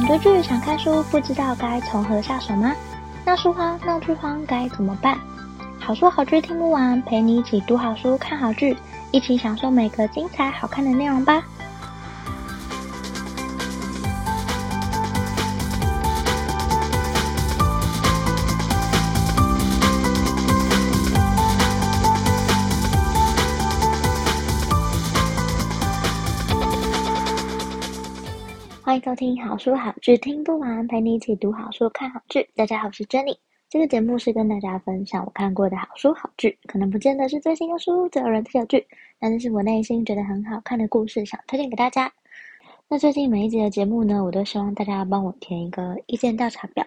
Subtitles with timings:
[0.00, 2.74] 想追剧、想看书，不知道该从何下手吗？
[3.26, 5.18] 闹书荒、闹剧荒该怎么办？
[5.78, 8.74] 好书好剧听不完，陪你一起读好书、看好剧，
[9.10, 11.42] 一起享受每个精彩好看的内容吧。
[29.02, 32.46] 收听好书好剧听不完，陪你一起读好书、看好剧。
[32.54, 33.34] 大家好，我是 Jenny。
[33.66, 38.86] 这个节目是跟大家分享我看过的好书好剧，可能不见得是最新的书、最有人气的剧，
[39.18, 42.12] 但是我内心觉得很好看的故事，想推荐给大家。
[42.88, 46.84] 那最近每一集的节目呢，我都希望大家帮我填一个意见调查表。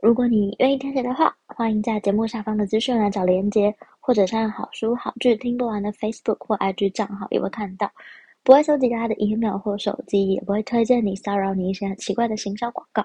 [0.00, 7.90] 如果你愿意填写的话，欢迎在节目下方的资讯栏找连结，或者上好书好剧听不完的 Facebook 或 IG 账号也会看到。
[8.42, 13.04] 不会收集大家的 email 或手机，也不会推荐你、骚扰你一些很奇怪的行销广告，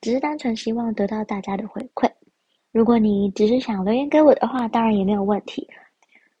[0.00, 2.10] 只是单纯希望得到大家的回馈。
[2.70, 5.66] 如果你只是想留言给我的话，当然也没有问题。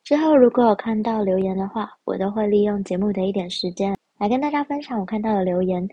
[0.04, 5.88] 之后如果有看到留言的话，我都会利用节目的一点时间来跟大家分享我看到的留言。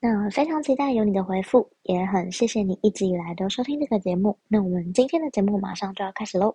[0.00, 4.38] 那非常期待有你的回复，也很谢谢你一直以来都收听这个节目。
[4.46, 6.54] 那我们今天的节目马上就要开始喽。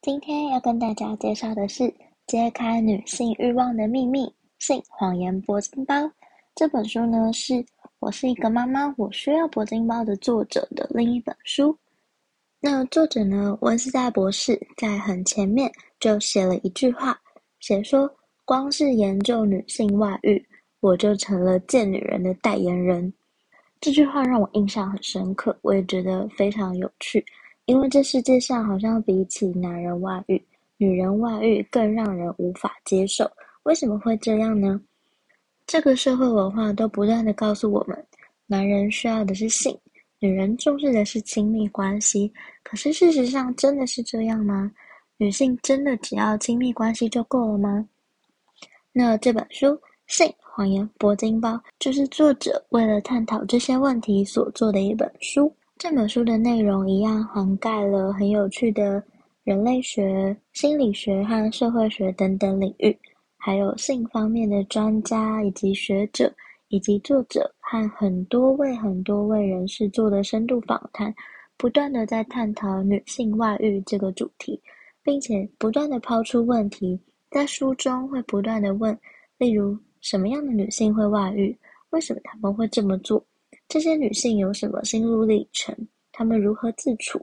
[0.00, 1.92] 今天要跟大家介绍的是。
[2.26, 5.94] 揭开女性欲望的秘密：性谎言铂金包。
[6.54, 7.64] 这本书呢，是
[7.98, 11.76] 我是一个妈妈，我需要铂金包的作者的另一本书。
[12.60, 17.18] 那作者呢，温斯代博士在很前面就写了一句话，
[17.58, 18.10] 写说：
[18.44, 20.42] 光是研究女性外遇，
[20.80, 23.12] 我就成了贱女人的代言人。
[23.80, 27.24] 这句话让我印象很深刻，我也觉得非常有趣，
[27.66, 30.40] 因为这世界上好像比起男人外遇，
[30.82, 33.30] 女人外遇更让人无法接受，
[33.62, 34.80] 为什么会这样呢？
[35.64, 37.96] 这个社会文化都不断地告诉我们，
[38.48, 39.78] 男人需要的是性，
[40.18, 42.32] 女人重视的是亲密关系。
[42.64, 44.72] 可是事实上真的是这样吗？
[45.18, 47.86] 女性真的只要亲密关系就够了吗？
[48.92, 49.66] 那这本书
[50.08, 55.54] 《性谎言铂金包》就是作者为了探讨这些问题所做的一本书。
[55.78, 59.00] 这本书的内容一样涵盖了很有趣的。
[59.44, 62.96] 人类学、心理学和社会学等等领域，
[63.36, 66.32] 还有性方面的专家以及学者，
[66.68, 71.12] 以及作者和很多位很多位人士做的深度访谈，
[71.56, 74.60] 不断的在探讨女性外遇这个主题，
[75.02, 76.96] 并且不断的抛出问题，
[77.28, 78.96] 在书中会不断的问，
[79.38, 81.56] 例如什么样的女性会外遇？
[81.90, 83.20] 为什么她们会这么做？
[83.66, 85.76] 这些女性有什么心路历程？
[86.12, 87.20] 她们如何自处？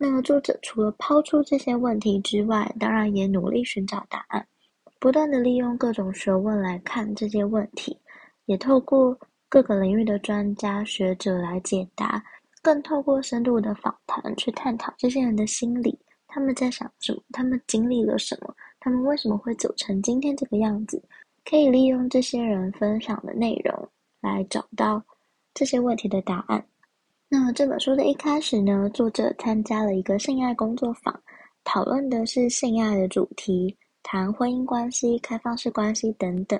[0.00, 4.46] 那么作者除了抛出这些问题之外，当然也努力寻找答案，
[5.00, 7.98] 不断地利用各种学问来看这些问题，
[8.46, 12.22] 也透过各个领域的专家学者来解答，
[12.62, 15.98] 更透过深度的访谈去探讨这些人的心理，
[16.28, 21.02] 他们在想什么，他们经历了什么，他们为什么会走成今天这个样子，
[21.44, 23.88] 可以利用这些人分享的内容
[24.20, 25.02] 来找到
[25.54, 26.64] 这些问题的答案。
[27.30, 31.14] 那这本书的一开始呢，作者参加了一个性爱工作坊，
[31.62, 36.58] 讨论的是性爱的主题，谈婚姻关系、开放式关系等等。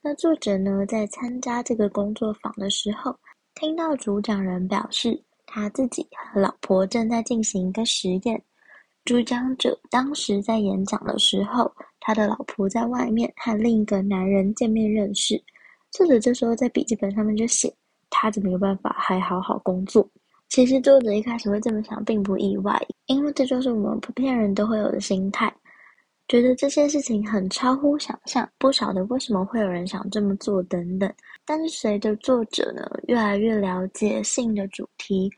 [0.00, 3.12] 那作者呢，在参加这个工作坊的时候，
[3.56, 8.40] 听到主讲人表示他自己和老婆正在进行一个实验。
[9.04, 15.42] 主讲者当时在演讲的时候，他的老婆在外面和另一个男人见面认识。
[15.90, 17.74] 作者这时候在笔记本上面就写。
[18.16, 20.08] 他就没有办法还好好工作。
[20.48, 25.52] 其实作者一开始会这么想，并不意外，因为这就是我们普遍人都会有的心态，
[26.28, 31.12] 觉得这些事情很超乎想象，不晓得为什么会有人想这么做等等。
[31.44, 35.28] 但是随着作者呢越来越了解性的主题，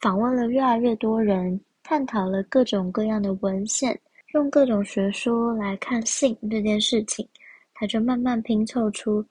[0.00, 3.96] 访问了越来越多人，探讨了各种各样的文献，
[4.34, 7.26] 用各种学说来看性这件事情，
[7.74, 9.24] 他就慢慢拼凑出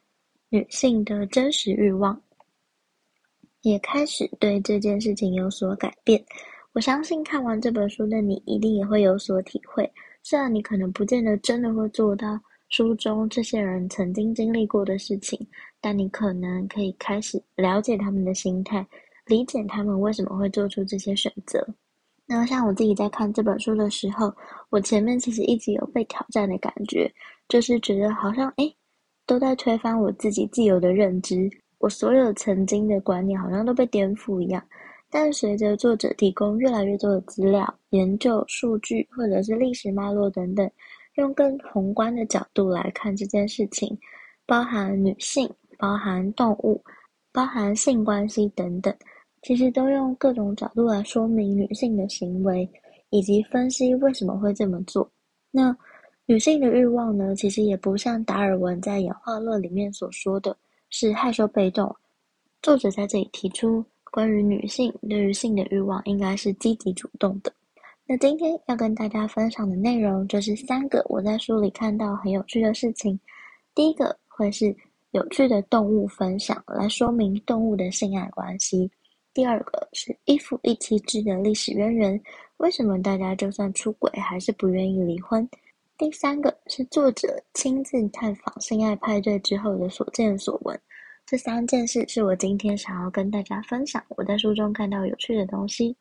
[0.50, 2.17] 女性的真实欲望。
[3.70, 6.24] 也开始对这件事情有所改变。
[6.74, 9.90] 我相信看完这本书的你，一定也会有所体会。
[10.24, 15.40] 虽然你可能不见得真的会做到书中这些人曾经经历过的事情，
[15.82, 18.86] 但你可能可以开始了解他们的心态，
[19.26, 21.66] 理解他们为什么会做出这些选择。
[22.28, 24.32] 那像我自己在看这本书的时候，
[24.70, 27.12] 我前面其实一直有被挑战的感觉，
[27.48, 28.76] 就是觉得好像诶，
[29.26, 31.50] 都在推翻我自己既有的认知。
[31.79, 34.64] 我所有曾经的观念好像都被颠覆一样，
[35.09, 40.70] 但随着作者提供越来越多的资料、研究、数据或者是历史脉络等等，
[41.16, 43.97] 用更宏观的角度来看这件事情，
[44.46, 46.84] 包含女性、包含动物，
[47.31, 48.93] 包含性关系等等，
[49.41, 52.70] 其实都用各种角度来说明女性的行为，
[53.09, 55.09] 以及分析为什么会这么做。
[55.49, 55.75] 那
[56.25, 60.55] 女性的欲望呢，其实也不像达尔文在演化论里面所说的
[60.90, 61.96] 是害羞被动。
[62.62, 67.53] 作者在这里提出，关于女性对于性的欲望应该是积极主动的。
[68.06, 73.20] 那今天要跟大家分享的内容就是三个我在书里看到很有趣的事情。
[73.76, 74.76] 第一个会是
[75.12, 78.90] 有趣的动物分享，来说明动物的性爱关系。
[79.32, 82.20] 第二个是一夫一妻制的历史渊源，
[82.58, 85.47] 为什么大家就算出轨还是不愿意离婚？
[85.99, 90.79] 第三个是作者亲自探访性爱派对之后的所见所闻。
[91.25, 95.93] 这三件事是我今天想要跟大家分享我在书中看到有趣的东西。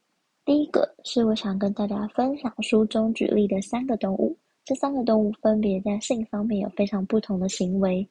[0.44, 8.08] 第一个是我想跟大家分享书中举例的三个动物，这三个动物分别在性方面有非常不同的行为。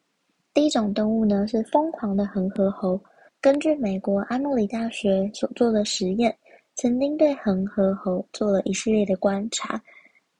[0.53, 3.01] 第一种动物呢是疯狂的恒河猴，
[3.39, 6.37] 根据美国阿默里大学所做的实验，
[6.75, 9.81] 曾经对恒河猴做了一系列的观察。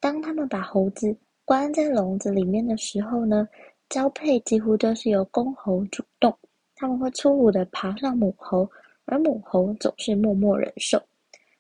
[0.02, 1.18] 当他们把猴子
[1.48, 3.48] 关在笼子里面的时候呢，
[3.88, 6.38] 交配几乎都是由公猴主动，
[6.76, 8.70] 他们会粗鲁的爬上母猴，
[9.06, 11.02] 而母猴总是默默忍受。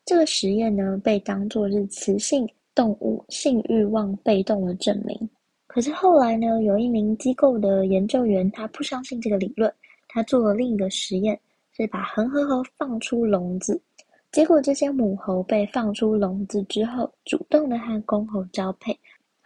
[0.03, 2.45] 这个实验呢，被当作是雌性
[2.75, 5.17] 动物性欲望被动的证明。
[5.67, 9.73] 可是后来呢，有一名机构的研究员，他不相信这个理论，
[10.09, 11.39] 他做了另一个实验，
[11.71, 13.81] 是把恒河猴放出笼子，
[14.33, 18.93] 结果这些母猴被放出笼子之后，主动的和公猴交配，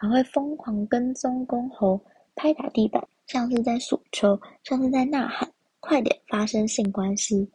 [0.02, 2.00] 还会疯狂跟踪公猴，
[2.34, 7.48] 拍打地板，像是在索求，像是在呐喊，快点发生性关系。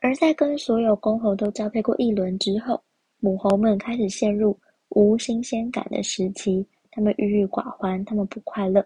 [0.00, 2.82] 而在跟所有公猴都交配过一轮之后，
[3.20, 4.58] 母猴们开始陷入
[4.88, 8.84] 无新鲜感的时期，它们郁郁寡欢，它们不快乐。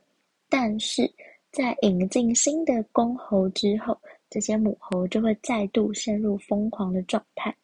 [0.51, 1.11] 但是
[1.51, 3.99] 在引进新的公猴之后，
[4.29, 7.57] 这些母猴就会再度陷入疯狂的状态。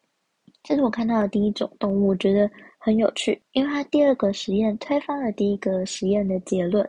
[0.63, 2.49] 这是我看到的第一种动物，我觉得
[2.85, 6.87] 很有趣，因为它第二个实验推翻了第一个实验的结论。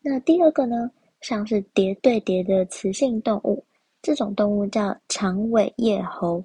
[0.00, 0.88] 那第二个呢，
[1.22, 3.64] 像是叠对叠的雌性动物。
[4.00, 6.40] 这种动物叫长尾叶猴。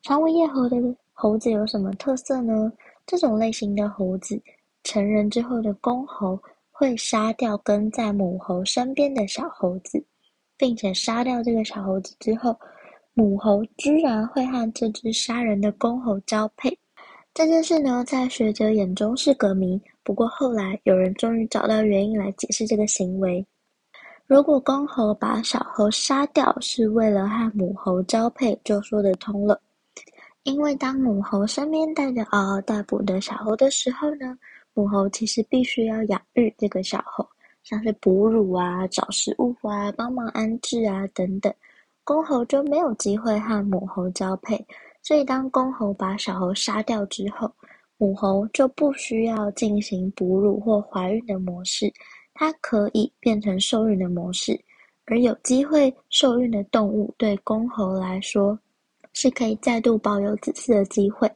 [0.00, 0.78] 长尾叶猴的
[1.12, 2.72] 猴子有什么特色呢？
[3.06, 4.40] 这种类型的猴子，
[4.82, 10.02] 成人之后的公猴会杀掉跟在母猴身边的小猴子，
[10.56, 12.58] 并且杀掉这个小猴子之后，
[13.12, 16.74] 母猴居然会和这只杀人的公猴交配。
[17.32, 19.80] 这件事呢，在学者眼中是个谜。
[20.02, 23.44] 不过后来有人终于找到原因来解释这个行为。
[24.26, 29.60] 如果公猴把小猴杀掉是为了和母猴交配，就说得通了。
[30.42, 34.36] 因为当母猴身边带着嗷嗷待哺的小猴的时候呢，
[34.74, 37.24] 母猴其实必须要养育这个小猴，
[37.62, 41.52] 像是哺乳啊、找食物啊、帮忙安置啊等等，
[42.02, 44.66] 公猴就没有机会和母猴交配。
[45.10, 47.52] 所以当公猴把小猴杀掉之后，
[47.96, 51.92] 母猴就不需要进行哺乳或怀孕的模式。
[52.32, 54.56] 它可以变成受孕的模式，
[55.06, 58.56] 而有机会受孕的动物对公猴来说
[59.12, 61.28] 是可以再度保有子嗣的机会。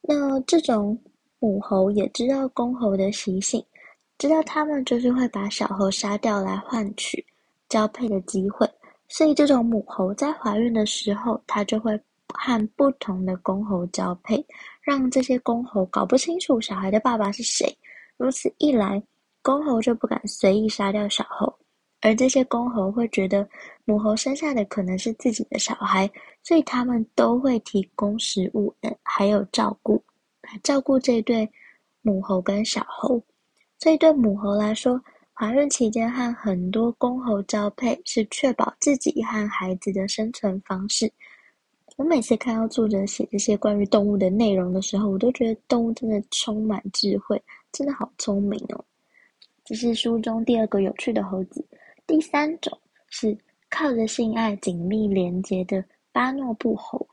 [0.00, 1.00] 那这种
[1.38, 3.64] 母猴也知道公猴的习性，
[4.18, 7.24] 知道它们就是会把小猴杀掉来换取
[7.68, 8.68] 交配的机会，
[9.06, 11.96] 所以这种母猴在怀孕的时候，它就会
[12.32, 14.44] 和不同的公猴交配，
[14.80, 17.76] 让这些公猴搞不清楚小孩的爸爸是谁。
[18.16, 19.02] 如此一来，
[19.42, 21.52] 公猴就不敢随意杀掉小猴，
[22.00, 23.46] 而这些公猴会觉得
[23.84, 26.10] 母猴生下的可能是自己的小孩，
[26.42, 30.02] 所以他们都会提供食物，嗯，还有照顾，
[30.42, 31.48] 来照顾这对
[32.02, 33.22] 母猴跟小猴。
[33.78, 35.00] 所以对母猴来说，
[35.34, 41.12] 怀孕期间和很多公猴交配是确保自己和孩子的生存方式。
[41.96, 48.84] 我每次看到作者写这些关于动物的内容的时候，我都觉得动物真的充满智慧，真的好聪明哦。
[49.64, 51.64] 这是书中第二个有趣的猴子。
[52.04, 52.76] 第三种
[53.10, 53.36] 是
[53.70, 57.06] 靠着性爱紧密连接的巴诺布猴。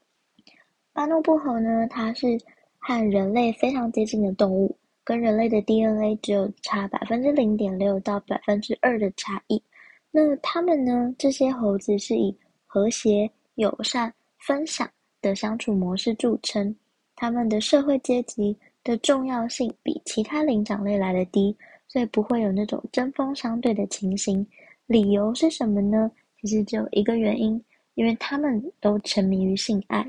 [0.94, 2.38] 巴诺布猴呢，它是
[2.80, 9.62] 和人类非常接近的动物，跟人类的 DNA 只有差百分之零点六到百分之二的差异。
[10.10, 12.36] 那它们呢，这些猴子是以
[12.66, 14.12] 和谐、友善、
[14.46, 14.90] 分享
[15.22, 16.76] 的相处模式著称。
[17.16, 21.56] 他们的社会阶级的重要性比其他灵长类来的低。
[21.88, 24.48] 所以不会有那种针锋相对的情形。
[24.86, 26.10] 理由是什么呢？
[26.40, 27.62] 其实只有一个原因，
[27.96, 30.08] 因为他们都沉迷于性爱。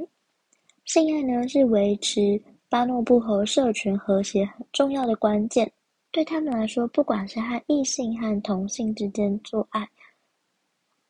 [0.85, 5.69] 性爱呢，是维持巴诺布猴社群和谐很重要的关键。
[6.13, 9.85] 对他们来说，不管是和异性和同性之间做爱，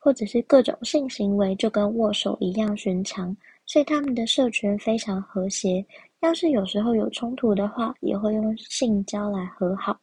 [0.04, 5.86] 或者是各种性行为就跟握手一样寻常，所以他们的社群非常和谐。
[6.22, 9.96] 要是有时候有冲突的话，也会用性交来和好。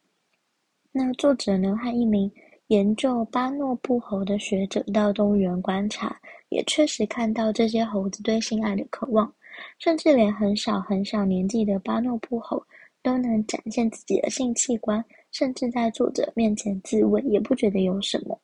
[0.90, 2.32] 那作者呢，和一名
[2.68, 9.30] 研究巴诺布猴的学者到动物园观察，也确实看到这些猴子对性爱的渴望，
[9.78, 12.64] 甚至连很小很小年纪的巴诺布猴
[13.02, 18.40] 都能展现自己的性器官，甚至在作者面前自慰，也不觉得有什么。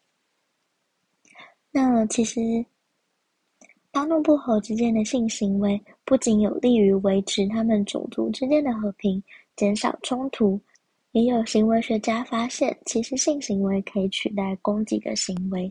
[1.78, 2.40] 那其实，
[3.92, 9.22] 巴诺布猴之间的性行为不仅有利于维持他们种族之间的和平，
[9.56, 10.58] 减少冲突，
[11.12, 15.70] 也有行为学家发现，其实性行为可以取代攻击的行为。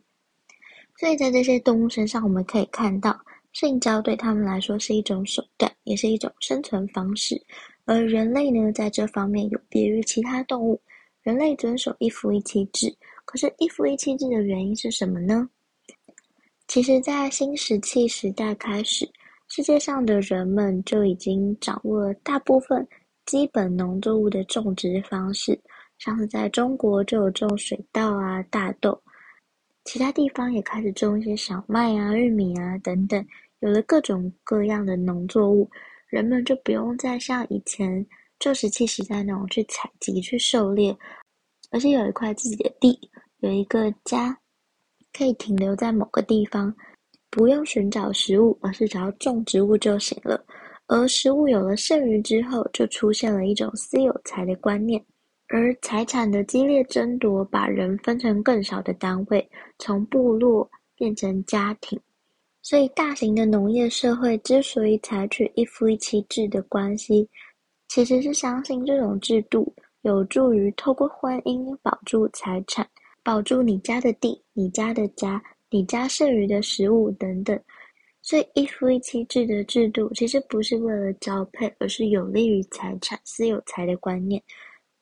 [0.96, 3.20] 所以在这些动物身上，我们可以看到，
[3.54, 7.36] 性交对他们来说是一种手段，也是一种生存方式。
[7.86, 10.80] 而人类呢，在这方面有别于其他动物，
[11.24, 12.96] 人类遵守一夫一妻制。
[13.26, 15.50] 可是，一夫一妻制的原因是什么呢？
[16.68, 19.08] 其实，在新石器时代开始，
[19.48, 22.86] 世界上的人们就已经掌握了大部分
[23.26, 25.58] 基本农作物的种植方式，
[26.00, 29.00] 像是在中国就有种水稻啊、大豆，
[29.86, 33.26] 其他地方也开始种一些小麦啊、玉米啊等等，
[33.60, 35.70] 有了各种各样的农作物，
[36.08, 38.06] 人们就不用再像以前
[38.40, 40.98] 旧石器时代那种去采集、去狩猎，
[41.72, 43.00] 而是有一块自己的地，
[43.40, 44.38] 有一个家。
[45.16, 46.76] 可以停留在某个地方，
[47.30, 50.44] 不用寻找食物，而是只要种植物就行了。
[50.88, 55.04] 而食物有了剩余之后，就出现了一种私有财的观念，
[55.48, 62.00] 而财产的激烈争夺，把人分成更少的单位，从部落变成家庭。
[62.62, 67.28] 所以，大型的农业社会之所以采取一夫一妻制的关系，
[67.88, 72.88] 其实是相信这种制度有助于透过婚姻保住财产。
[73.26, 75.42] 保住你家的地、你家的家、
[75.72, 77.60] 你家剩余的食物等等，
[78.22, 84.40] 所以一夫一妻制的制度其实不是为了交配，而是有利于财产、私有财的观念。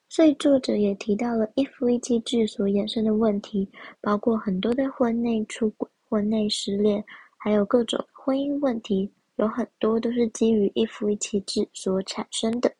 [0.08, 3.68] 所以作者也提到了一夫一妻制所衍生的问题，
[4.00, 7.04] 包括很多的婚内出轨、婚内失恋，
[7.36, 12.72] 还有各种婚姻问题，有很多都是基于一夫一妻制所产生的。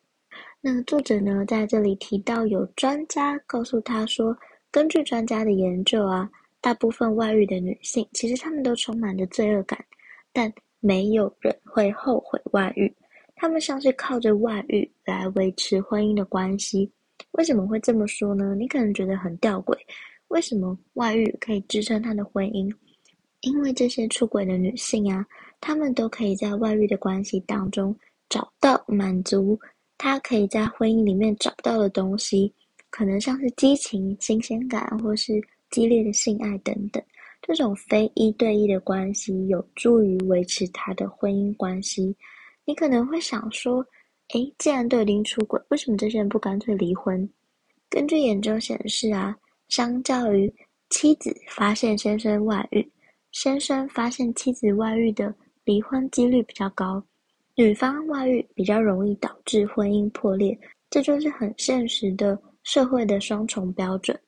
[0.59, 4.35] 那作者呢，在这里提到有专家告诉他说，
[4.75, 6.29] 根据专家的研究啊，
[6.59, 9.81] 大部分外遇的女性其实她们都充满着罪恶感，
[10.33, 12.93] 但没有人会后悔外遇。
[13.37, 16.91] 她们像是靠着外遇来维持婚姻的关系。
[17.31, 18.53] 为什么会这么说呢？
[18.53, 19.77] 你可能觉得很吊诡，
[20.27, 22.69] 为什么外遇可以支撑她的婚姻？
[23.43, 25.25] 因为这些出轨的女性啊，
[25.61, 29.57] 她们都可以在外遇的关系当中找到满足
[29.97, 32.53] 她可以在婚姻里面找到的东西。
[32.95, 35.33] 可能像是激情、新鲜感，或是
[35.69, 37.03] 激烈的性爱等等，
[37.41, 42.15] 这种非一对一的关系有助于维持他的婚姻关系。
[42.63, 43.85] 你可能会想说，
[44.33, 47.29] 诶，既然都已经出轨，为什么这些人不干脆离婚？
[47.89, 49.35] 根据研究显示啊，
[49.67, 50.49] 相较于
[50.89, 52.89] 妻子发现先生外遇，
[53.33, 55.35] 先生发现妻子外遇的
[55.65, 57.03] 离婚几率比较高，
[57.55, 60.57] 女方外遇比较容易导致婚姻破裂，
[60.89, 62.41] 这就是很现实的。
[62.65, 64.19] 社会的双重标准。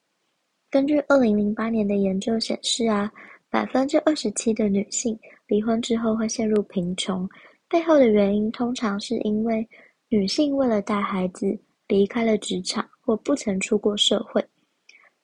[0.70, 3.12] 根据二零零八年的研究显示啊，
[3.50, 5.18] 百分之二十七的女性
[5.48, 7.28] 离婚之后会陷入贫穷，
[7.68, 9.68] 背后的原因通常是因为
[10.10, 14.46] 女性为了带孩子离开了职场或不曾出过社会。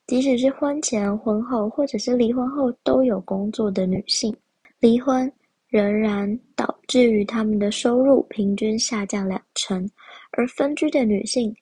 [0.07, 4.35] 即使是婚前、婚后或者是离婚后都有工作的女性，
[4.79, 5.31] 离婚
[5.67, 9.87] 仍然导致于她们的收入平均下降两成，
[10.31, 11.55] 而分居的女性。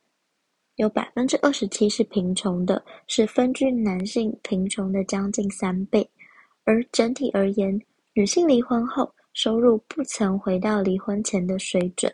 [0.77, 6.09] 有百分之二十七是贫穷的，是分居男性贫穷的将近三倍。
[6.63, 7.79] 而整体而言，
[8.13, 12.11] 女性离婚后收入不曾回到离婚前的水准。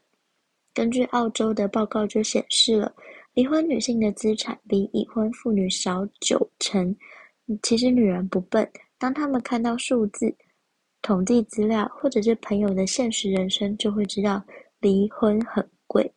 [0.73, 2.93] 根据澳洲的报告就显示了，
[3.33, 6.95] 离婚女性的资产比已婚妇女少九成。
[7.63, 10.35] 其实女人不笨，当她们看到数字、
[11.01, 14.43] 统计资料或者是朋友的现实人生，就会知道
[14.81, 16.11] 离婚很贵。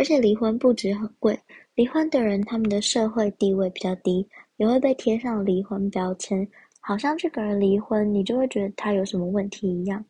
[0.00, 1.38] 而且离婚不止很贵，
[1.74, 4.26] 离婚的人他们的社会地位比较低，
[4.56, 6.48] 也会被贴上离婚标签，
[6.80, 10.02] 好像这个人离婚，你就会觉得他有什么问题一样。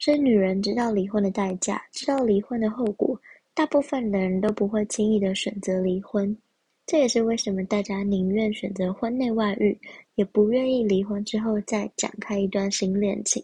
[0.00, 3.16] 所以女人知道离婚的代价，知道离婚的后果，
[3.54, 6.36] 大部分的人都不会轻易的选择离婚。
[6.84, 9.78] 这也是为什么大家宁愿选择婚内外遇，
[10.16, 13.40] 也不愿意离婚之后再展开一段新恋情，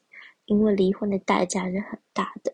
[0.47, 2.53] 因为离婚的代价是很大的。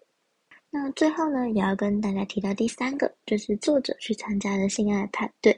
[0.76, 5.56] 那最后呢，也要跟大家提到第三个，就是作者去参加的性爱派对。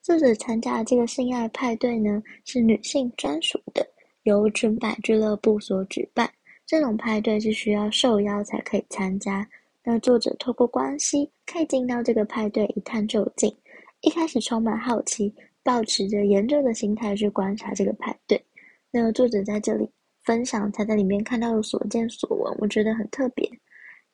[0.00, 3.86] 作者参加的这个性爱派对呢，是女性专属的，
[4.22, 6.30] 由纯百俱乐部所举办。
[6.64, 9.46] 这种派对是需要受邀才可以参加。
[9.82, 13.54] 那作者透过关系可以进到这个派对一探究竟。
[14.00, 15.30] 一开始充满好奇，
[15.62, 18.42] 抱持着研究的心态去观察这个派对。
[18.90, 19.86] 那作者在这里
[20.22, 23.46] 分享他在里面看到的所见所闻，我觉得很特别。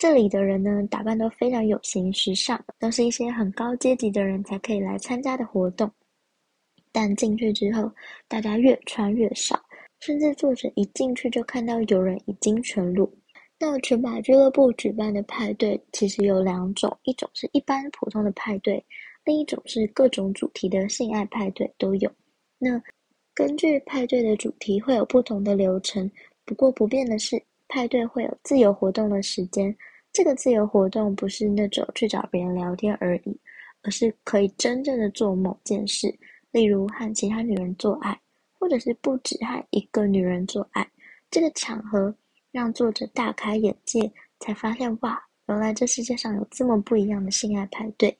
[0.00, 5.90] 这里的人呢，打扮都非常有型时尚，都是一些很高阶级的人才可以来参加的活动。
[6.90, 7.92] 但进去之后，
[8.26, 9.60] 大家越穿越少，
[9.98, 13.06] 甚至作者一进去就看到有人已经全裸。
[13.58, 18.82] 那纯百俱乐部举办的派对其实有两种，一种是一般普通的派对，
[19.26, 22.10] 另一种是各种主题的性爱派对都有。
[22.56, 22.80] 那
[23.34, 26.10] 根据派对的主题会有不同的流程，
[26.46, 27.38] 不过不变的是，
[27.68, 29.76] 派对会有自由活动的时间。
[30.12, 33.38] 这个自由活动不是那种去找别人聊天而已，
[33.82, 36.14] 而是可以真正的做某件事，
[36.50, 38.20] 例如和其他女人做爱，
[38.58, 40.88] 或者是不止和一个女人做爱。
[41.30, 42.14] 这个场合。
[42.52, 48.18] 让作者大开眼界，才发现哇，原来这世界上有这么不一样的性爱派对。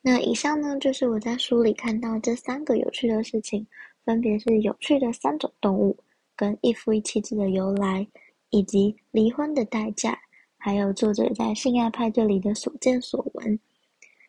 [0.00, 3.66] 那以上呢，就是我在书里看到这三个有趣的事情，
[4.04, 5.98] 分别是有趣的三种动物、
[6.36, 8.06] 跟一夫一妻制的由来，
[8.50, 10.16] 以及离婚的代价，
[10.58, 13.58] 还有作者在性爱派对里的所见所闻。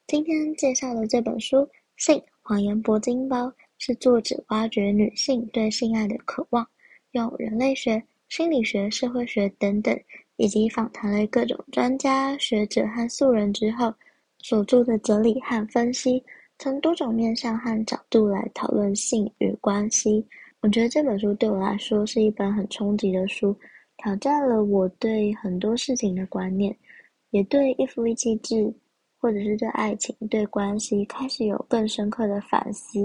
[0.05, 1.57] 今天介绍的这本书
[1.98, 6.67] 《性谎言铂金包》，是作者挖掘女性对性爱的渴望，
[7.12, 8.01] 用人类学。
[8.29, 9.98] 心理学、社会学等等，
[10.36, 13.93] 以及访谈了各种专家学者和素人之后
[14.39, 16.22] 所做的整理和分析，
[16.60, 20.27] 从多种面向和角度来讨论性与关系。
[20.60, 23.57] 我觉得这本书对我来说是一本很冲击的书，
[23.97, 26.75] 挑战了我对很多事情的观念，
[27.31, 28.73] 也对一夫一妻制
[29.19, 33.03] 或者是对爱情、对关系开始有更深刻的反思。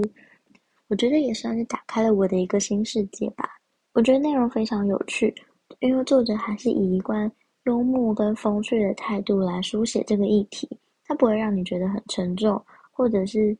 [0.87, 3.49] 我觉得也算是打开了我的一个新世界吧。
[3.93, 5.33] 我觉得内容非常有趣，
[5.79, 7.31] 因为作者还是以一贯
[7.65, 10.69] 幽默跟风趣的态度来书写这个议题，
[11.05, 13.57] 它不会让你觉得很沉重，或者是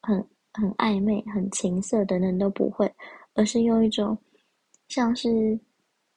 [0.00, 0.16] 很
[0.52, 2.92] 很暧昧、很情色等等都不会，
[3.34, 4.16] 而是用一种
[4.88, 5.58] 像是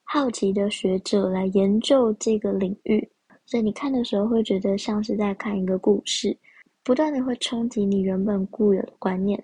[0.06, 3.08] 好奇的学者来研究这个领域，
[3.46, 6.38] 所以你看的时候会觉得像是在看一个故事，
[6.84, 9.44] 不断的会冲击你原本固有的观念。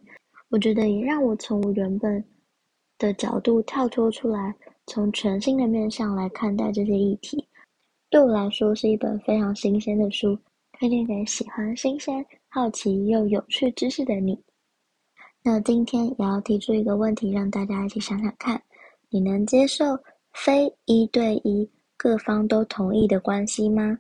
[0.50, 2.24] 我觉得也让我从我原本
[2.98, 7.46] 的角度跳脱出来，从全新的面向来看待这些议题，
[8.10, 10.38] 对我来说是一本非常新鲜的书，
[10.74, 14.40] 推荐给喜欢新鲜、好奇又有趣知识的你。
[15.44, 18.62] 那今天也要提出一个问题，让大家一起想想看：
[19.10, 19.98] 你能接受
[20.34, 23.98] 非一对一、各方都同意的关系吗？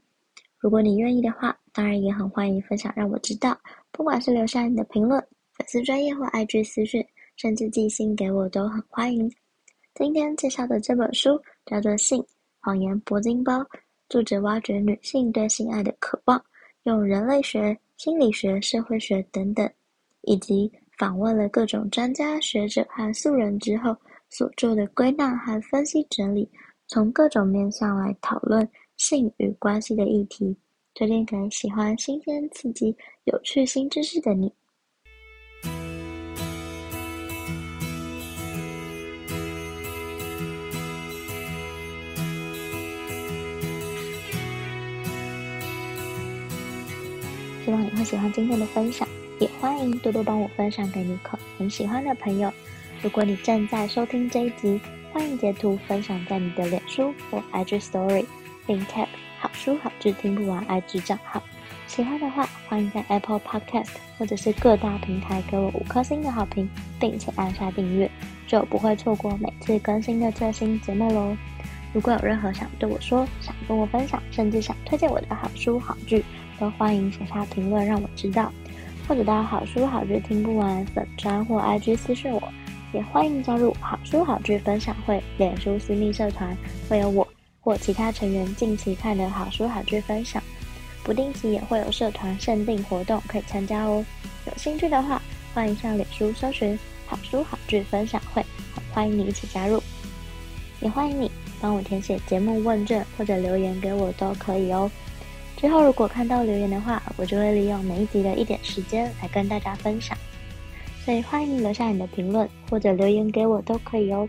[0.59, 3.57] 如果你愿意的话，当然也很欢迎分享，让我知道。
[3.91, 5.19] 不管是留下你的评论、
[5.53, 7.05] 粉丝专业或 IG 私讯。
[7.37, 9.31] 甚至寄信给我都很欢迎。
[9.95, 12.23] 今天介绍的这本书叫做《性
[12.59, 13.53] 谎言铂金包》，
[14.09, 16.39] 作者挖掘女性对性爱的渴望，
[16.83, 19.67] 用人类学、心理学、社会学等等，
[20.21, 23.95] 以及访问了各种专家学者和素人之后
[24.31, 26.49] 所做的归纳和分析整理，
[26.87, 28.65] 从各种面向来讨论
[28.95, 30.55] 性与关系的议题，
[30.93, 34.49] 推荐给喜欢新鲜、刺激、有趣新知识的你。
[47.65, 49.05] 希望你会喜欢今天的分享，
[49.41, 52.49] 也欢迎多多帮我分享给你可很喜欢的朋友。
[53.01, 54.79] 如果你正在收听这一集，
[55.11, 58.23] 欢迎截图分享在你的脸书或 IG Story，
[58.67, 59.07] 并 tag
[59.39, 61.41] 好书好剧听不完 IG 账号。
[61.87, 68.09] 喜欢的话，欢迎在 Apple Podcast 或者是各大平台给我五颗星的好评，并且按下订阅，
[68.45, 71.35] 就不会错过每次更新的最新节目喽。
[71.93, 76.23] 如果有任何想对我说、想跟我分享，甚至想推荐我的好书好剧，
[76.59, 78.53] 都欢迎写下评论让我知道，
[79.07, 82.41] 或者到好书好剧听不完粉专或 IG 私讯我，
[82.93, 86.55] 也欢迎加入好书好剧分享会脸书私密社团，
[86.89, 87.27] 会有我
[87.61, 90.41] 或其他成员近期看的好书好剧分享，
[91.03, 94.03] 不定期也会有社团限定活动可以参加哦。
[94.45, 95.21] 有兴趣的话，
[95.53, 98.45] 欢迎上脸书搜寻好书好剧分享会，
[98.93, 99.81] 欢迎你一起加入，
[100.81, 104.91] 也欢迎你帮我填写节目问卷或者留言给我都可以哦。
[105.55, 110.17] 之后，如果看到留言的话，我就会利用每一集的一点时间来跟大家分享。
[111.03, 114.27] 所以欢迎留下你的评论或者留言给我都可以哦。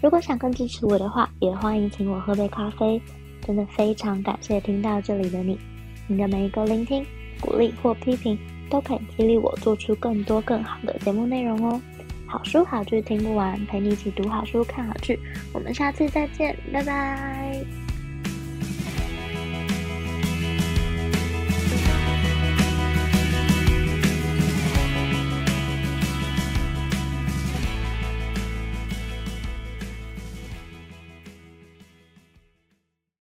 [0.00, 3.00] 如果想更支持我的话，也欢迎请我喝杯咖啡。
[3.44, 5.58] 真的非常感谢听到这里的你，
[6.06, 7.04] 你的每一个聆听、
[7.40, 11.80] 鼓励或批评都可以激励我做出更多更好的节目内容哦。
[12.26, 15.18] 好书好剧听不完，陪你一起读好书、看好剧。
[15.54, 17.77] 我们下次再见，拜拜。